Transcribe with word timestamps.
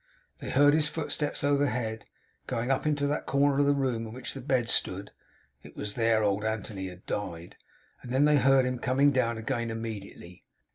They 0.39 0.49
heard 0.49 0.73
his 0.73 0.87
footsteps 0.87 1.43
overhead, 1.43 2.05
going 2.47 2.71
up 2.71 2.87
into 2.87 3.05
that 3.05 3.27
corner 3.27 3.59
of 3.59 3.67
the 3.67 3.75
room 3.75 4.07
in 4.07 4.13
which 4.13 4.33
the 4.33 4.41
bed 4.41 4.67
stood 4.67 5.11
(it 5.61 5.75
was 5.77 5.93
there 5.93 6.23
old 6.23 6.43
Anthony 6.43 6.87
had 6.87 7.05
died); 7.05 7.55
and 8.01 8.11
then 8.11 8.25
they 8.25 8.37
heard 8.37 8.65
him 8.65 8.79
coming 8.79 9.11
down 9.11 9.37
again 9.37 9.69
immediately. 9.69 10.43